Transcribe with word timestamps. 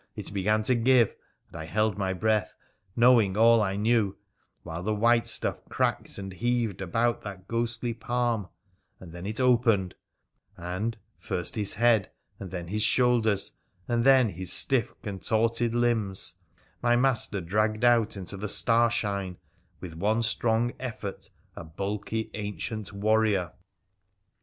—it 0.15 0.33
began 0.33 0.63
to 0.63 0.73
give, 0.73 1.13
and 1.49 1.55
I 1.57 1.65
held 1.65 1.95
my 1.95 2.11
breath— 2.11 2.55
knowing 2.95 3.37
all 3.37 3.61
I 3.61 3.75
knew— 3.75 4.17
while 4.63 4.81
the 4.81 4.95
white 4.95 5.27
stuff 5.27 5.63
cracked 5.69 6.17
and 6.17 6.33
heaved 6.33 6.81
about 6.81 7.21
that 7.21 7.47
ghostly 7.47 7.93
palm, 7.93 8.49
and 8.99 9.11
then 9.13 9.27
it 9.27 9.39
opened, 9.39 9.93
and— 10.57 10.97
first 11.19 11.53
his 11.53 11.75
head, 11.75 12.09
and 12.39 12.49
then 12.49 12.69
his 12.69 12.81
shoulders, 12.81 13.51
and 13.87 14.03
then 14.03 14.29
his 14.29 14.51
stiff 14.51 14.99
contorted 15.03 15.75
limbs— 15.75 16.39
my 16.81 16.95
master 16.95 17.39
dragged 17.39 17.83
out 17.85 18.17
into 18.17 18.37
the 18.37 18.49
starshine, 18.49 19.37
with 19.81 19.93
one 19.95 20.23
strong 20.23 20.73
effort, 20.79 21.29
a 21.55 21.63
bulky 21.63 22.31
ancient 22.33 22.91
warrior 22.91 23.51